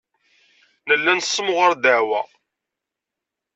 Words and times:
Nella 0.87 1.13
nessemɣar 1.17 1.71
ddeɛwa. 1.75 2.21